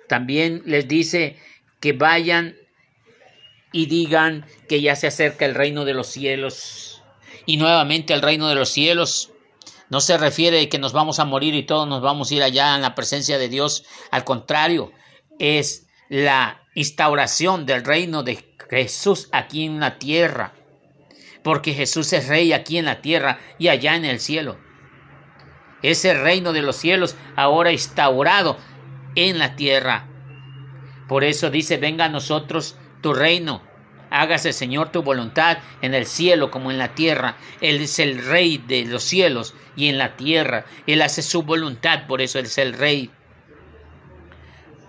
También 0.07 0.61
les 0.65 0.87
dice 0.87 1.35
que 1.81 1.91
vayan 1.91 2.55
y 3.73 3.87
digan 3.87 4.45
que 4.69 4.81
ya 4.81 4.95
se 4.95 5.07
acerca 5.07 5.45
el 5.45 5.53
reino 5.53 5.83
de 5.83 5.93
los 5.93 6.07
cielos. 6.07 6.94
Y 7.45 7.57
nuevamente 7.57 8.13
el 8.13 8.21
reino 8.21 8.47
de 8.47 8.55
los 8.55 8.69
cielos 8.69 9.31
no 9.89 10.01
se 10.01 10.17
refiere 10.17 10.67
que 10.69 10.79
nos 10.79 10.93
vamos 10.93 11.19
a 11.19 11.25
morir 11.25 11.53
y 11.53 11.63
todos 11.63 11.87
nos 11.87 12.01
vamos 12.01 12.31
a 12.31 12.35
ir 12.35 12.43
allá 12.43 12.75
en 12.75 12.81
la 12.81 12.95
presencia 12.95 13.37
de 13.37 13.49
Dios. 13.49 13.85
Al 14.11 14.23
contrario, 14.23 14.91
es 15.39 15.87
la 16.09 16.61
instauración 16.73 17.65
del 17.65 17.85
reino 17.85 18.23
de 18.23 18.55
Jesús 18.69 19.29
aquí 19.31 19.65
en 19.65 19.79
la 19.79 19.99
tierra. 19.99 20.53
Porque 21.43 21.73
Jesús 21.73 22.11
es 22.13 22.27
rey 22.27 22.53
aquí 22.53 22.77
en 22.77 22.85
la 22.85 23.01
tierra 23.01 23.39
y 23.59 23.67
allá 23.67 23.95
en 23.95 24.05
el 24.05 24.19
cielo. 24.19 24.57
Ese 25.83 26.15
reino 26.15 26.51
de 26.51 26.63
los 26.63 26.75
cielos 26.75 27.15
ahora 27.35 27.71
instaurado 27.71 28.57
en 29.15 29.37
la 29.37 29.55
tierra. 29.55 30.07
Por 31.07 31.23
eso 31.23 31.51
dice, 31.51 31.77
venga 31.77 32.05
a 32.05 32.09
nosotros 32.09 32.75
tu 33.01 33.13
reino 33.13 33.61
Hágase, 34.15 34.53
Señor, 34.53 34.93
tu 34.93 35.03
voluntad 35.03 35.57
en 35.81 35.93
el 35.93 36.05
cielo 36.05 36.49
como 36.49 36.71
en 36.71 36.77
la 36.77 36.95
tierra. 36.95 37.35
Él 37.59 37.81
es 37.81 37.99
el 37.99 38.25
rey 38.25 38.57
de 38.57 38.85
los 38.85 39.03
cielos 39.03 39.53
y 39.75 39.89
en 39.89 39.97
la 39.97 40.15
tierra. 40.15 40.63
Él 40.87 41.01
hace 41.01 41.21
su 41.21 41.43
voluntad, 41.43 42.07
por 42.07 42.21
eso 42.21 42.39
Él 42.39 42.45
es 42.45 42.57
el 42.57 42.73
rey. 42.73 43.11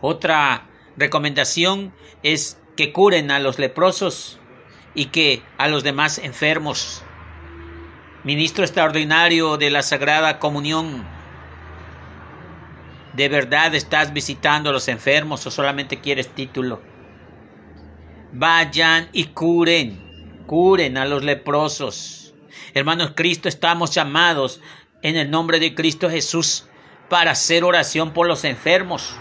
Otra 0.01 0.69
recomendación 0.97 1.93
es 2.23 2.61
que 2.77 2.93
curen 2.93 3.33
a 3.33 3.41
los 3.41 3.59
leprosos 3.59 4.39
y 4.95 5.07
que 5.07 5.43
a 5.59 5.67
los 5.67 5.83
demás 5.83 6.19
enfermos. 6.19 7.03
Ministro 8.23 8.63
extraordinario 8.63 9.57
de 9.57 9.71
la 9.71 9.83
Sagrada 9.83 10.39
Comunión, 10.39 11.05
¿de 13.15 13.29
verdad 13.29 13.75
estás 13.75 14.13
visitando 14.13 14.71
a 14.71 14.73
los 14.73 14.87
enfermos 14.87 15.45
o 15.47 15.51
solamente 15.51 16.01
quieres 16.01 16.29
título? 16.29 16.81
Vayan 18.33 19.09
y 19.13 19.27
curen, 19.27 20.43
curen 20.47 20.99
a 20.99 21.05
los 21.05 21.23
leprosos. 21.23 22.35
Hermanos, 22.75 23.13
Cristo 23.15 23.49
estamos 23.49 23.93
llamados 23.93 24.61
en 25.03 25.17
el 25.17 25.31
nombre 25.31 25.61
de 25.61 25.75
Cristo 25.75 26.11
Jesús 26.11 26.67
para 27.09 27.31
hacer 27.31 27.65
oración 27.65 28.13
por 28.13 28.27
los 28.27 28.45
enfermos. 28.45 29.15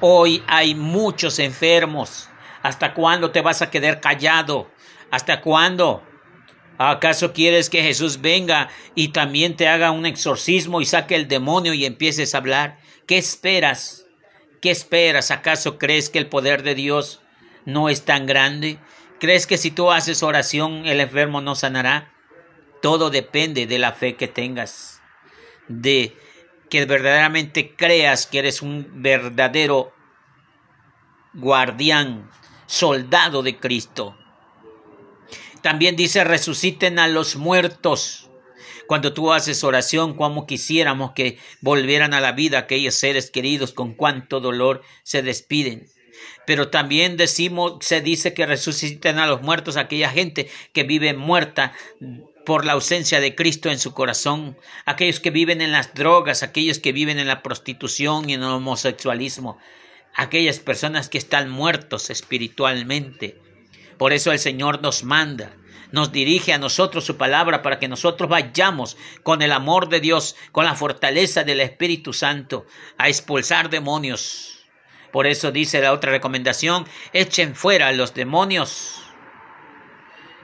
Hoy 0.00 0.42
hay 0.46 0.74
muchos 0.74 1.38
enfermos. 1.38 2.28
¿Hasta 2.62 2.94
cuándo 2.94 3.30
te 3.30 3.42
vas 3.42 3.62
a 3.62 3.70
quedar 3.70 4.00
callado? 4.00 4.70
¿Hasta 5.10 5.40
cuándo? 5.40 6.02
¿Acaso 6.78 7.32
quieres 7.32 7.68
que 7.68 7.82
Jesús 7.82 8.20
venga 8.20 8.68
y 8.94 9.08
también 9.08 9.56
te 9.56 9.68
haga 9.68 9.90
un 9.90 10.06
exorcismo 10.06 10.80
y 10.80 10.86
saque 10.86 11.16
el 11.16 11.28
demonio 11.28 11.74
y 11.74 11.84
empieces 11.84 12.34
a 12.34 12.38
hablar? 12.38 12.78
¿Qué 13.06 13.18
esperas? 13.18 14.06
¿Qué 14.62 14.70
esperas? 14.70 15.30
¿Acaso 15.30 15.78
crees 15.78 16.08
que 16.08 16.18
el 16.18 16.28
poder 16.28 16.62
de 16.62 16.74
Dios 16.74 17.20
no 17.68 17.90
es 17.90 18.06
tan 18.06 18.24
grande? 18.24 18.78
¿Crees 19.20 19.46
que 19.46 19.58
si 19.58 19.70
tú 19.70 19.90
haces 19.90 20.22
oración 20.22 20.86
el 20.86 21.00
enfermo 21.00 21.42
no 21.42 21.54
sanará? 21.54 22.10
Todo 22.80 23.10
depende 23.10 23.66
de 23.66 23.78
la 23.78 23.92
fe 23.92 24.16
que 24.16 24.26
tengas, 24.26 25.02
de 25.68 26.16
que 26.70 26.86
verdaderamente 26.86 27.74
creas 27.76 28.26
que 28.26 28.38
eres 28.38 28.62
un 28.62 29.02
verdadero 29.02 29.92
guardián, 31.34 32.30
soldado 32.66 33.42
de 33.42 33.58
Cristo. 33.58 34.16
También 35.60 35.94
dice, 35.94 36.24
resuciten 36.24 36.98
a 36.98 37.06
los 37.06 37.36
muertos. 37.36 38.30
Cuando 38.86 39.12
tú 39.12 39.30
haces 39.30 39.62
oración, 39.62 40.14
como 40.14 40.46
quisiéramos 40.46 41.12
que 41.12 41.38
volvieran 41.60 42.14
a 42.14 42.22
la 42.22 42.32
vida 42.32 42.60
aquellos 42.60 42.94
seres 42.94 43.30
queridos, 43.30 43.72
con 43.74 43.92
cuánto 43.92 44.40
dolor 44.40 44.80
se 45.02 45.20
despiden 45.20 45.90
pero 46.46 46.68
también 46.68 47.16
decimos, 47.16 47.76
se 47.80 48.00
dice 48.00 48.34
que 48.34 48.46
resucitan 48.46 49.18
a 49.18 49.26
los 49.26 49.42
muertos 49.42 49.76
aquella 49.76 50.10
gente 50.10 50.50
que 50.72 50.84
vive 50.84 51.14
muerta 51.14 51.72
por 52.44 52.64
la 52.64 52.72
ausencia 52.72 53.20
de 53.20 53.34
Cristo 53.34 53.70
en 53.70 53.78
su 53.78 53.92
corazón, 53.92 54.56
aquellos 54.86 55.20
que 55.20 55.30
viven 55.30 55.60
en 55.60 55.72
las 55.72 55.94
drogas, 55.94 56.42
aquellos 56.42 56.78
que 56.78 56.92
viven 56.92 57.18
en 57.18 57.26
la 57.26 57.42
prostitución 57.42 58.30
y 58.30 58.34
en 58.34 58.42
el 58.42 58.48
homosexualismo, 58.48 59.58
aquellas 60.14 60.58
personas 60.58 61.08
que 61.08 61.18
están 61.18 61.50
muertos 61.50 62.10
espiritualmente. 62.10 63.38
Por 63.98 64.12
eso 64.12 64.32
el 64.32 64.38
Señor 64.38 64.80
nos 64.80 65.04
manda 65.04 65.52
nos 65.92 66.12
dirige 66.12 66.52
a 66.52 66.58
nosotros 66.58 67.04
su 67.04 67.16
palabra 67.16 67.62
para 67.62 67.78
que 67.78 67.88
nosotros 67.88 68.28
vayamos 68.28 68.96
con 69.22 69.42
el 69.42 69.52
amor 69.52 69.88
de 69.88 70.00
Dios, 70.00 70.36
con 70.52 70.64
la 70.64 70.74
fortaleza 70.74 71.44
del 71.44 71.60
Espíritu 71.60 72.12
Santo, 72.12 72.66
a 72.98 73.08
expulsar 73.08 73.70
demonios. 73.70 74.57
Por 75.12 75.26
eso 75.26 75.50
dice 75.50 75.80
la 75.80 75.92
otra 75.92 76.10
recomendación, 76.10 76.86
echen 77.12 77.54
fuera 77.54 77.88
a 77.88 77.92
los 77.92 78.14
demonios 78.14 79.08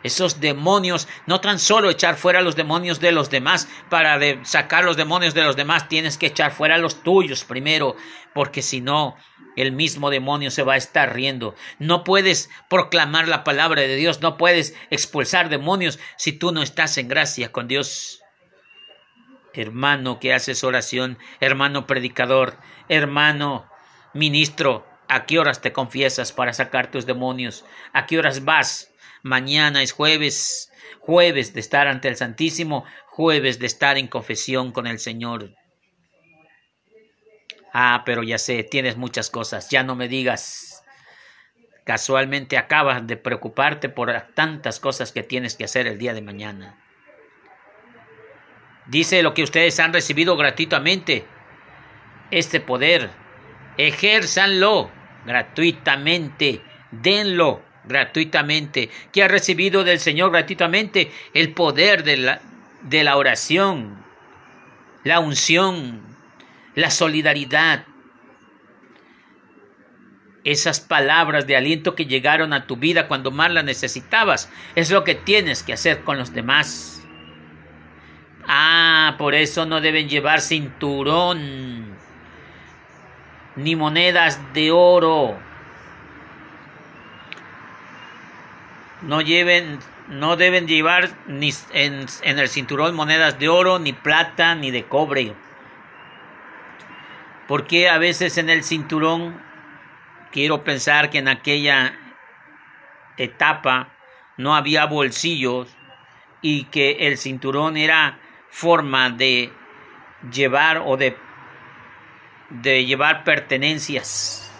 esos 0.05 0.39
demonios, 0.39 1.09
no 1.27 1.41
tan 1.41 1.59
solo 1.59 1.91
echar 1.91 2.17
fuera 2.17 2.43
los 2.43 2.55
demonios 2.55 3.01
de 3.01 3.11
los 3.11 3.31
demás, 3.31 3.67
para 3.89 4.45
sacar 4.45 4.85
los 4.85 4.97
demonios 4.97 5.33
de 5.33 5.43
los 5.43 5.57
demás 5.57 5.89
tienes 5.89 6.19
que 6.19 6.27
echar 6.27 6.53
fuera 6.53 6.79
los 6.79 7.03
tuyos 7.03 7.43
primero, 7.45 7.97
porque 8.35 8.61
si 8.61 8.83
no, 8.83 9.17
el 9.57 9.73
mismo 9.73 10.11
demonio 10.11 10.51
se 10.51 10.63
va 10.63 10.75
a 10.75 10.77
estar 10.77 11.15
riendo. 11.15 11.55
No 11.79 12.05
puedes 12.05 12.51
proclamar 12.69 13.29
la 13.29 13.45
palabra 13.45 13.81
de 13.81 13.97
Dios, 13.97 14.21
no 14.21 14.37
puedes 14.37 14.77
expulsar 14.91 15.49
demonios 15.49 15.99
si 16.19 16.33
tú 16.33 16.53
no 16.53 16.63
estás 16.63 16.99
en 16.99 17.09
gracia 17.09 17.51
con 17.51 17.67
Dios. 17.67 18.21
Hermano 19.55 20.21
que 20.21 20.35
haces 20.35 20.65
oración, 20.65 21.19
hermano 21.41 21.87
predicador, 21.87 22.59
hermano 22.89 23.71
ministro, 24.15 24.87
¿a 25.09 25.27
qué 25.27 25.39
horas 25.39 25.61
te 25.61 25.73
confiesas 25.73 26.33
para 26.33 26.53
sacar 26.53 26.91
tus 26.91 27.07
demonios? 27.07 27.65
¿A 27.93 28.07
qué 28.07 28.19
horas 28.19 28.45
vas 28.45 28.95
Mañana 29.25 29.83
es 29.83 29.93
jueves, 29.93 30.71
jueves 31.01 31.55
de 31.55 31.61
estar 31.61 31.89
ante 31.89 32.09
el 32.09 32.17
Santísimo, 32.17 32.85
jueves 33.07 33.59
de 33.59 33.65
estar 33.65 33.97
en 33.97 34.07
confesión 34.07 34.71
con 34.71 34.87
el 34.87 34.99
Señor. 34.99 35.55
Ah, 37.73 38.03
pero 38.05 38.23
ya 38.23 38.37
sé, 38.37 38.63
tienes 38.63 38.99
muchas 38.99 39.31
cosas, 39.31 39.71
ya 39.71 39.83
no 39.83 39.97
me 39.97 40.09
digas. 40.09 40.85
Casualmente 41.85 42.59
acabas 42.59 43.07
de 43.07 43.17
preocuparte 43.17 43.89
por 43.89 44.13
tantas 44.35 44.79
cosas 44.79 45.11
que 45.11 45.23
tienes 45.23 45.55
que 45.55 45.65
hacer 45.65 45.87
el 45.87 45.97
día 45.97 46.13
de 46.13 46.21
mañana. 46.21 46.79
Dice 48.85 49.23
lo 49.23 49.33
que 49.33 49.43
ustedes 49.43 49.81
han 49.81 49.95
recibido 49.95 50.37
gratuitamente. 50.37 51.25
Este 52.31 52.61
poder, 52.61 53.09
ejérzanlo 53.77 54.91
gratuitamente, 55.25 56.63
denlo 56.91 57.63
gratuitamente, 57.85 58.91
que 59.13 59.23
ha 59.23 59.29
recibido 59.29 59.85
del 59.85 60.01
Señor 60.01 60.31
gratuitamente 60.31 61.11
el 61.35 61.53
poder 61.53 62.03
de 62.05 62.17
la, 62.17 62.41
de 62.83 63.05
la 63.05 63.17
oración, 63.17 64.05
la 65.03 65.21
unción, 65.21 66.03
la 66.75 66.91
solidaridad. 66.91 67.87
Esas 70.45 70.81
palabras 70.81 71.47
de 71.47 71.57
aliento 71.57 71.95
que 71.95 72.05
llegaron 72.05 72.53
a 72.53 72.67
tu 72.67 72.77
vida 72.77 73.09
cuando 73.09 73.31
más 73.31 73.51
las 73.51 73.65
necesitabas, 73.65 74.51
es 74.75 74.91
lo 74.91 75.05
que 75.05 75.15
tienes 75.15 75.63
que 75.63 75.73
hacer 75.73 76.01
con 76.05 76.19
los 76.19 76.35
demás. 76.35 77.03
Ah, 78.47 79.15
por 79.17 79.35
eso 79.35 79.65
no 79.65 79.81
deben 79.81 80.09
llevar 80.09 80.43
cinturón, 80.43 81.94
ni 83.57 83.77
monedas 83.77 84.41
de 84.53 84.71
oro, 84.71 85.37
no 89.03 89.21
lleven 89.21 89.79
no 90.09 90.37
deben 90.37 90.67
llevar 90.67 91.11
ni 91.27 91.51
en, 91.73 92.07
en, 92.23 92.39
el 92.39 92.49
cinturón 92.49 92.95
monedas 92.95 93.39
de 93.39 93.49
oro, 93.49 93.79
ni 93.79 93.93
plata, 93.93 94.55
ni 94.55 94.71
de 94.71 94.85
cobre. 94.85 95.35
Porque 97.49 97.89
a 97.89 97.99
veces 97.99 98.39
en 98.39 98.51
el 98.51 98.65
cinturón, 98.65 99.41
quiero 100.31 100.65
pensar 100.65 101.11
que 101.11 101.19
en 101.19 101.29
aquella 101.29 101.99
etapa 103.17 103.89
no 104.37 104.55
había 104.55 104.87
bolsillos 104.87 105.75
y 106.43 106.65
que 106.65 107.07
el 107.07 107.17
cinturón 107.17 107.77
era 107.77 108.19
forma 108.51 109.11
de 109.11 109.53
llevar 110.31 110.83
o 110.85 110.97
de, 110.97 111.17
de 112.63 112.85
llevar 112.85 113.25
pertenencias. 113.25 114.51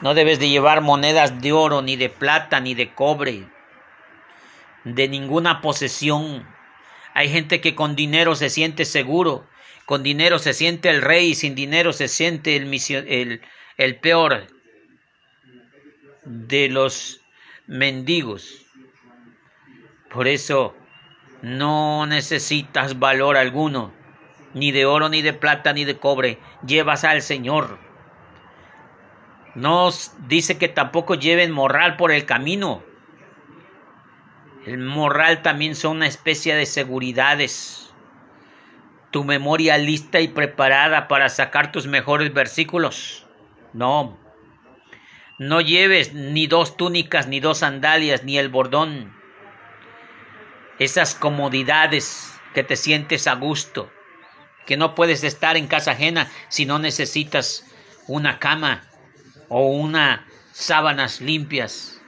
No 0.00 0.14
debes 0.14 0.38
de 0.38 0.48
llevar 0.48 0.80
monedas 0.80 1.40
de 1.40 1.52
oro, 1.52 1.82
ni 1.82 1.96
de 1.96 2.08
plata, 2.08 2.60
ni 2.60 2.74
de 2.74 2.92
cobre, 2.92 3.46
de 4.84 5.08
ninguna 5.08 5.60
posesión. 5.60 6.46
Hay 7.14 7.28
gente 7.28 7.60
que 7.60 7.74
con 7.74 7.94
dinero 7.96 8.34
se 8.34 8.50
siente 8.50 8.84
seguro, 8.84 9.46
con 9.86 10.02
dinero 10.02 10.38
se 10.38 10.52
siente 10.52 10.90
el 10.90 11.00
rey, 11.00 11.34
sin 11.34 11.54
dinero 11.54 11.92
se 11.92 12.08
siente 12.08 12.56
el, 12.56 12.72
el, 13.08 13.40
el 13.76 13.96
peor 14.00 14.46
de 16.24 16.68
los 16.68 17.20
mendigos. 17.66 18.66
Por 20.10 20.28
eso 20.28 20.74
no 21.42 22.06
necesitas 22.06 22.98
valor 22.98 23.36
alguno, 23.36 23.92
ni 24.54 24.72
de 24.72 24.86
oro, 24.86 25.08
ni 25.08 25.20
de 25.20 25.32
plata, 25.32 25.72
ni 25.72 25.84
de 25.84 25.98
cobre. 25.98 26.38
Llevas 26.66 27.04
al 27.04 27.22
Señor. 27.22 27.78
No 29.54 29.90
dice 30.26 30.58
que 30.58 30.68
tampoco 30.68 31.14
lleven 31.14 31.52
morral 31.52 31.96
por 31.96 32.10
el 32.10 32.24
camino. 32.24 32.82
El 34.66 34.78
morral 34.78 35.42
también 35.42 35.74
son 35.74 35.98
una 35.98 36.06
especie 36.06 36.54
de 36.54 36.66
seguridades. 36.66 37.92
Tu 39.10 39.22
memoria 39.22 39.76
lista 39.78 40.20
y 40.20 40.28
preparada 40.28 41.06
para 41.06 41.28
sacar 41.28 41.70
tus 41.70 41.86
mejores 41.86 42.32
versículos. 42.32 43.26
No. 43.72 44.18
No 45.38 45.60
lleves 45.60 46.14
ni 46.14 46.46
dos 46.46 46.76
túnicas, 46.76 47.26
ni 47.26 47.40
dos 47.40 47.58
sandalias, 47.58 48.24
ni 48.24 48.38
el 48.38 48.48
bordón. 48.48 49.14
Esas 50.78 51.14
comodidades 51.14 52.40
que 52.54 52.64
te 52.64 52.76
sientes 52.76 53.26
a 53.26 53.34
gusto, 53.34 53.90
que 54.66 54.76
no 54.76 54.94
puedes 54.94 55.24
estar 55.24 55.56
en 55.56 55.66
casa 55.66 55.92
ajena 55.92 56.30
si 56.48 56.66
no 56.66 56.78
necesitas 56.78 57.64
una 58.06 58.38
cama, 58.38 58.82
o 59.48 59.66
unas 59.66 60.20
sábanas 60.52 61.20
limpias. 61.20 62.00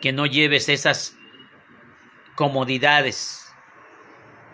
Que 0.00 0.12
no 0.12 0.26
lleves 0.26 0.68
esas 0.68 1.16
comodidades, 2.34 3.52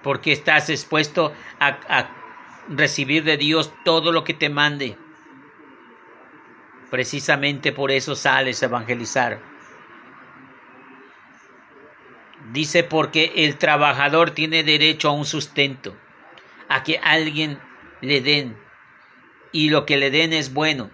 porque 0.03 0.33
estás 0.33 0.71
expuesto 0.71 1.33
a, 1.61 2.09
recibir 2.69 3.25
de 3.25 3.37
Dios 3.37 3.73
todo 3.85 4.13
lo 4.13 4.23
que 4.23 4.35
te 4.35 4.49
mande. 4.49 4.97
Precisamente 6.91 7.73
por 7.73 7.91
eso 7.91 8.15
sales 8.15 8.63
a 8.63 8.67
evangelizar. 8.67 9.52
Dice 12.53 12.85
porque 12.85 13.33
el 13.37 13.57
trabajador 13.57 14.33
tiene 14.33 14.63
derecho 14.63 15.09
a 15.09 15.13
un 15.13 15.25
sustento, 15.25 15.97
a 16.69 16.83
que 16.83 16.99
alguien 16.99 17.59
le 18.03 18.21
den 18.21 18.59
y 19.53 19.71
lo 19.71 19.87
que 19.87 19.97
le 19.97 20.11
den 20.11 20.35
es 20.35 20.53
bueno. 20.53 20.91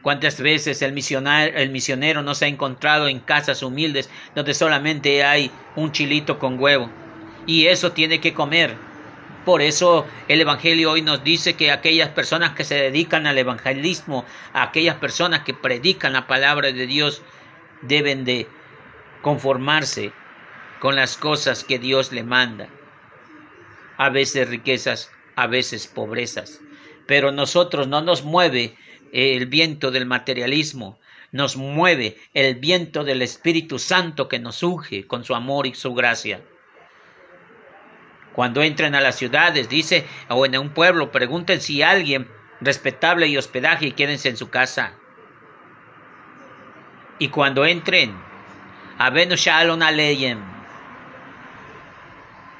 ¿Cuántas 0.00 0.40
veces 0.40 0.80
el 0.80 0.96
el 0.96 1.70
misionero 1.70 2.22
no 2.22 2.34
se 2.34 2.46
ha 2.46 2.48
encontrado 2.48 3.08
en 3.08 3.20
casas 3.20 3.62
humildes 3.62 4.08
donde 4.34 4.54
solamente 4.54 5.22
hay 5.22 5.50
un 5.74 5.92
chilito 5.92 6.38
con 6.38 6.58
huevo? 6.58 6.88
Y 7.44 7.66
eso 7.66 7.92
tiene 7.92 8.20
que 8.20 8.32
comer. 8.32 8.74
Por 9.44 9.60
eso 9.60 10.06
el 10.28 10.40
Evangelio 10.40 10.92
hoy 10.92 11.02
nos 11.02 11.22
dice 11.22 11.56
que 11.56 11.70
aquellas 11.70 12.08
personas 12.08 12.52
que 12.52 12.64
se 12.64 12.76
dedican 12.76 13.26
al 13.26 13.36
evangelismo, 13.36 14.24
aquellas 14.54 14.96
personas 14.96 15.40
que 15.40 15.52
predican 15.52 16.14
la 16.14 16.26
palabra 16.26 16.72
de 16.72 16.86
Dios, 16.86 17.22
deben 17.82 18.24
de 18.24 18.48
conformarse 19.26 20.12
con 20.78 20.94
las 20.94 21.16
cosas 21.16 21.64
que 21.64 21.80
Dios 21.80 22.12
le 22.12 22.22
manda. 22.22 22.68
A 23.96 24.08
veces 24.08 24.48
riquezas, 24.48 25.10
a 25.34 25.48
veces 25.48 25.88
pobrezas. 25.88 26.60
Pero 27.08 27.32
nosotros 27.32 27.88
no 27.88 28.02
nos 28.02 28.22
mueve 28.22 28.76
el 29.10 29.46
viento 29.46 29.90
del 29.90 30.06
materialismo, 30.06 31.00
nos 31.32 31.56
mueve 31.56 32.16
el 32.34 32.54
viento 32.54 33.02
del 33.02 33.20
Espíritu 33.20 33.80
Santo 33.80 34.28
que 34.28 34.38
nos 34.38 34.62
unge 34.62 35.08
con 35.08 35.24
su 35.24 35.34
amor 35.34 35.66
y 35.66 35.74
su 35.74 35.92
gracia. 35.92 36.40
Cuando 38.32 38.62
entren 38.62 38.94
a 38.94 39.00
las 39.00 39.16
ciudades, 39.16 39.68
dice, 39.68 40.06
o 40.28 40.46
en 40.46 40.56
un 40.56 40.70
pueblo, 40.70 41.10
pregunten 41.10 41.60
si 41.60 41.82
alguien 41.82 42.28
respetable 42.60 43.26
y 43.26 43.36
hospedaje 43.36 43.86
y 43.86 43.90
quédense 43.90 44.28
en 44.28 44.36
su 44.36 44.50
casa. 44.50 44.92
Y 47.18 47.30
cuando 47.30 47.66
entren, 47.66 48.14
a 48.98 49.10
Shalom 49.10 49.82
Aleyem, 49.82 50.42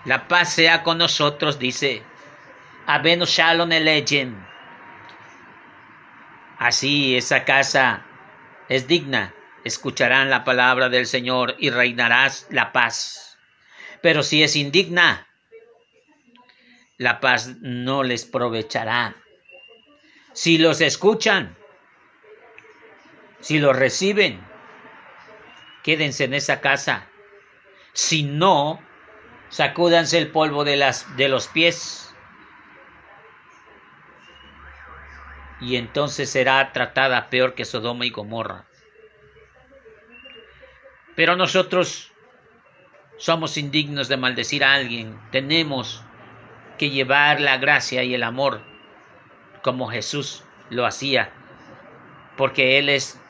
la 0.05 0.29
paz 0.29 0.53
sea 0.53 0.83
con 0.83 0.99
nosotros, 0.99 1.59
dice, 1.59 2.03
Abeno 2.87 3.25
Shalom 3.25 3.72
Elegem. 3.72 4.37
Así 6.59 7.16
esa 7.16 7.44
casa 7.44 8.05
es 8.68 8.87
digna, 8.87 9.35
escucharán 9.64 10.31
la 10.31 10.44
palabra 10.44 10.88
del 10.88 11.07
Señor 11.07 11.57
y 11.59 11.70
reinarás 11.70 12.46
la 12.51 12.72
paz. 12.72 13.37
Pero 14.01 14.22
si 14.22 14.44
es 14.44 14.55
indigna, 14.55 15.27
la 16.99 17.18
paz 17.18 17.57
no 17.61 18.05
les 18.05 18.25
provechará. 18.25 19.16
Si 20.33 20.59
los 20.59 20.81
escuchan, 20.81 21.57
si 23.40 23.59
los 23.59 23.75
reciben, 23.75 24.40
quédense 25.87 26.25
en 26.25 26.35
esa 26.35 26.61
casa. 26.61 27.07
Si 27.92 28.25
no, 28.25 28.81
sacúdanse 29.51 30.18
el 30.18 30.33
polvo 30.33 30.64
de, 30.64 30.77
las, 30.77 31.16
de 31.16 31.29
los 31.29 31.46
pies. 31.46 32.12
Y 35.61 35.77
entonces 35.77 36.29
será 36.29 36.72
tratada 36.72 37.31
peor 37.31 37.55
que 37.55 37.64
Sodoma 37.64 38.05
y 38.05 38.11
Gomorra. 38.11 38.66
Pero 41.14 41.37
nosotros 41.37 42.12
somos 43.16 43.57
indignos 43.57 44.09
de 44.09 44.16
maldecir 44.16 44.64
a 44.64 44.75
alguien. 44.75 45.16
Tenemos 45.31 46.03
que 46.79 46.90
llevar 46.90 47.40
la 47.40 47.59
gracia 47.59 48.03
y 48.03 48.12
el 48.12 48.25
amor 48.25 48.61
como 49.62 49.87
Jesús 49.87 50.42
lo 50.68 50.85
hacía, 50.85 51.31
porque 52.37 52.79
Él 52.79 52.88
es 52.88 53.20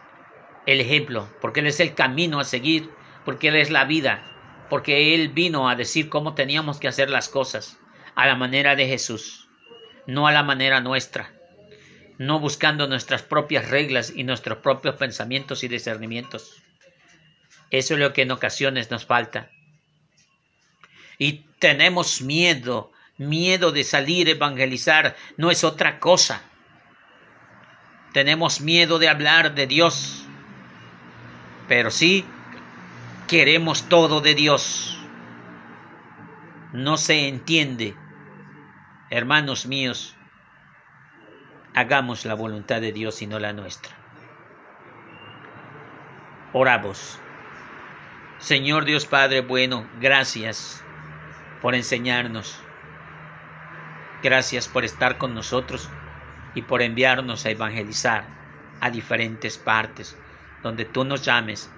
el 0.66 0.80
ejemplo, 0.80 1.28
porque 1.40 1.60
Él 1.60 1.68
es 1.68 1.80
el 1.80 1.94
camino 1.94 2.40
a 2.40 2.44
seguir, 2.44 2.90
porque 3.24 3.48
Él 3.48 3.56
es 3.56 3.70
la 3.70 3.84
vida, 3.84 4.66
porque 4.68 5.14
Él 5.14 5.28
vino 5.28 5.68
a 5.68 5.76
decir 5.76 6.08
cómo 6.08 6.34
teníamos 6.34 6.78
que 6.78 6.88
hacer 6.88 7.08
las 7.08 7.28
cosas, 7.28 7.78
a 8.16 8.26
la 8.26 8.34
manera 8.34 8.76
de 8.76 8.86
Jesús, 8.86 9.48
no 10.06 10.26
a 10.26 10.32
la 10.32 10.42
manera 10.42 10.80
nuestra, 10.80 11.32
no 12.18 12.40
buscando 12.40 12.88
nuestras 12.88 13.22
propias 13.22 13.68
reglas 13.70 14.12
y 14.14 14.24
nuestros 14.24 14.58
propios 14.58 14.96
pensamientos 14.96 15.62
y 15.62 15.68
discernimientos. 15.68 16.62
Eso 17.70 17.94
es 17.94 18.00
lo 18.00 18.12
que 18.12 18.22
en 18.22 18.30
ocasiones 18.30 18.90
nos 18.90 19.06
falta. 19.06 19.50
Y 21.18 21.44
tenemos 21.58 22.22
miedo, 22.22 22.92
miedo 23.18 23.72
de 23.72 23.84
salir 23.84 24.28
a 24.28 24.32
evangelizar, 24.32 25.16
no 25.36 25.50
es 25.50 25.64
otra 25.64 25.98
cosa. 25.98 26.42
Tenemos 28.12 28.60
miedo 28.60 28.98
de 28.98 29.08
hablar 29.08 29.54
de 29.54 29.66
Dios 29.66 30.25
pero 31.68 31.90
sí 31.90 32.24
queremos 33.26 33.88
todo 33.88 34.20
de 34.20 34.34
Dios. 34.34 34.98
No 36.72 36.96
se 36.96 37.28
entiende. 37.28 37.96
Hermanos 39.10 39.66
míos, 39.66 40.16
hagamos 41.74 42.24
la 42.24 42.34
voluntad 42.34 42.80
de 42.80 42.92
Dios 42.92 43.22
y 43.22 43.26
no 43.26 43.38
la 43.38 43.52
nuestra. 43.52 43.94
Oramos. 46.52 47.18
Señor 48.38 48.84
Dios 48.84 49.06
Padre 49.06 49.40
bueno, 49.40 49.88
gracias 50.00 50.84
por 51.62 51.74
enseñarnos. 51.74 52.60
Gracias 54.22 54.68
por 54.68 54.84
estar 54.84 55.18
con 55.18 55.34
nosotros 55.34 55.88
y 56.54 56.62
por 56.62 56.82
enviarnos 56.82 57.46
a 57.46 57.50
evangelizar 57.50 58.24
a 58.80 58.90
diferentes 58.90 59.58
partes 59.58 60.16
donde 60.66 60.84
tú 60.84 61.04
nos 61.04 61.22
llames, 61.22 61.70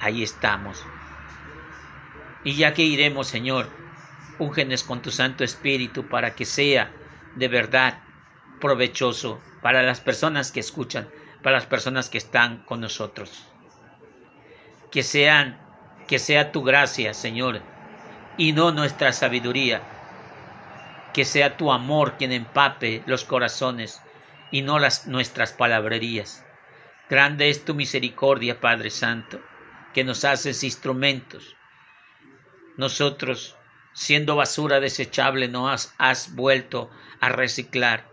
ahí 0.00 0.22
estamos. 0.22 0.84
Y 2.44 2.54
ya 2.56 2.74
que 2.74 2.82
iremos, 2.82 3.26
Señor, 3.26 3.70
úngenes 4.38 4.84
con 4.84 5.00
tu 5.00 5.10
Santo 5.10 5.44
Espíritu 5.44 6.08
para 6.08 6.34
que 6.34 6.44
sea 6.44 6.92
de 7.36 7.48
verdad 7.48 8.02
provechoso 8.60 9.40
para 9.62 9.82
las 9.82 10.00
personas 10.00 10.52
que 10.52 10.60
escuchan, 10.60 11.08
para 11.42 11.56
las 11.56 11.66
personas 11.66 12.10
que 12.10 12.18
están 12.18 12.58
con 12.66 12.80
nosotros. 12.80 13.46
Que 14.90 15.02
sean, 15.02 15.58
que 16.06 16.18
sea 16.18 16.52
tu 16.52 16.62
gracia, 16.62 17.14
Señor, 17.14 17.62
y 18.36 18.52
no 18.52 18.72
nuestra 18.72 19.12
sabiduría. 19.12 19.80
Que 21.14 21.24
sea 21.24 21.56
tu 21.56 21.72
amor 21.72 22.18
quien 22.18 22.32
empape 22.32 23.02
los 23.06 23.24
corazones 23.24 24.02
y 24.50 24.60
no 24.60 24.78
las 24.78 25.06
nuestras 25.06 25.52
palabrerías. 25.52 26.44
Grande 27.08 27.50
es 27.50 27.64
tu 27.64 27.74
misericordia, 27.74 28.60
Padre 28.60 28.88
Santo, 28.88 29.40
que 29.92 30.04
nos 30.04 30.24
haces 30.24 30.64
instrumentos. 30.64 31.54
Nosotros, 32.78 33.56
siendo 33.92 34.36
basura 34.36 34.80
desechable, 34.80 35.48
nos 35.48 35.92
has, 35.98 36.34
vuelto 36.34 36.90
a 37.20 37.28
reciclar 37.28 38.08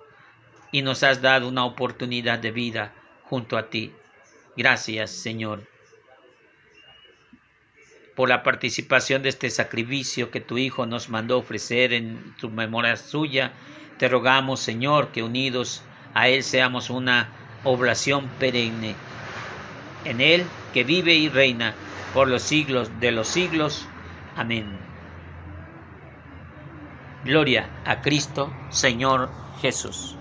y 0.74 0.82
nos 0.82 1.04
has 1.04 1.22
dado 1.22 1.48
una 1.48 1.64
oportunidad 1.64 2.40
de 2.40 2.52
vida 2.52 2.94
junto 3.24 3.58
a 3.58 3.70
ti. 3.70 3.94
Gracias, 4.58 5.12
Señor, 5.12 5.66
por 8.16 8.28
la 8.28 8.44
participación 8.44 9.24
de 9.24 9.30
este 9.30 9.50
sacrificio 9.50 10.32
que 10.32 10.42
tu 10.42 10.58
Hijo 10.58 10.86
nos 10.86 11.08
mandó 11.08 11.38
ofrecer 11.38 11.94
en 11.94 12.36
tu 12.36 12.50
memoria 12.50 12.98
suya. 12.98 13.54
Te 13.98 14.10
rogamos, 14.10 14.60
Señor, 14.60 15.14
que 15.14 15.24
unidos 15.24 15.82
a 16.14 16.28
Él 16.28 16.44
seamos 16.44 16.90
una 16.90 17.41
oblación 17.64 18.30
perenne. 18.40 18.96
En 20.06 20.22
Él 20.22 20.46
que 20.74 20.84
vive 20.84 21.14
y 21.16 21.30
reina 21.30 21.76
por 22.14 22.28
los 22.28 22.42
siglos 22.42 22.90
de 23.00 23.12
los 23.12 23.28
siglos. 23.28 23.86
Amén. 24.36 24.66
Gloria 27.24 27.70
a 27.86 28.02
Cristo, 28.02 28.52
Señor 28.72 29.30
Jesús. 29.62 30.21